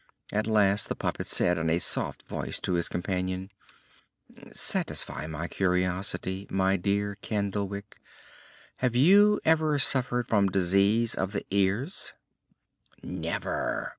At 0.31 0.47
last 0.47 0.89
the 0.89 0.95
puppet 0.95 1.27
said 1.27 1.59
in 1.59 1.69
a 1.69 1.77
soft 1.77 2.23
voice 2.23 2.59
to 2.61 2.73
his 2.73 2.89
companion: 2.89 3.51
"Satisfy 4.51 5.27
my 5.27 5.47
curiosity, 5.47 6.47
my 6.49 6.75
dear 6.75 7.19
Candlewick: 7.21 7.99
have 8.77 8.95
you 8.95 9.39
ever 9.45 9.77
suffered 9.77 10.27
from 10.27 10.49
disease 10.49 11.13
of 11.13 11.33
the 11.33 11.45
ears?" 11.51 12.13
"Never! 13.03 13.89